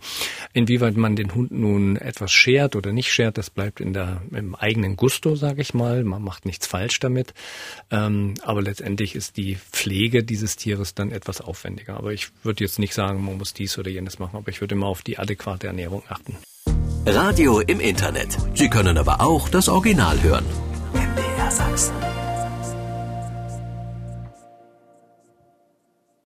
Inwieweit 0.54 0.98
man 0.98 1.16
den 1.16 1.34
Hund 1.36 1.52
nun 1.52 1.98
etwas 1.98 2.32
schert 2.32 2.76
oder 2.76 2.92
nicht 2.92 3.12
schert, 3.12 3.38
das 3.38 3.50
bleibt 3.50 3.80
in 3.80 3.94
der 3.94 4.22
im 4.32 4.56
eigenen 4.56 4.96
Gusto, 4.96 5.36
sage 5.36 5.62
ich 5.62 5.74
mal. 5.74 6.04
Man 6.04 6.24
macht 6.24 6.46
nichts 6.46 6.68
falsch 6.68 7.00
damit. 7.00 7.34
Ähm, 7.92 8.36
aber 8.44 8.62
letztendlich 8.62 9.16
ist 9.16 9.38
die 9.38 9.56
Pflege 9.56 10.24
dieses 10.24 10.56
Tieres 10.56 10.96
dann 10.96 11.12
etwas 11.12 11.42
aufwendiger. 11.42 11.98
Aber 11.98 12.14
ich 12.14 12.30
würde 12.44 12.64
jetzt 12.64 12.80
nicht 12.80 12.94
sagen, 12.94 13.24
man 13.24 13.38
muss 13.38 13.54
dies 13.54 13.78
oder 13.78 13.90
jenes 13.90 14.20
machen, 14.20 14.38
aber 14.38 14.50
ich 14.50 14.62
würde 14.62 14.76
immer 14.76 14.88
auf 14.88 15.02
die 15.02 15.18
adäquate 15.18 15.68
Ernährung 15.68 16.04
achten. 16.14 16.38
Radio 17.06 17.60
im 17.60 17.80
Internet. 17.80 18.38
Sie 18.54 18.70
können 18.70 18.98
aber 18.98 19.20
auch 19.22 19.50
das 19.50 19.68
Original 19.68 20.22
hören. 20.22 20.46
MDR 20.94 21.52
Sachsen. 21.52 22.13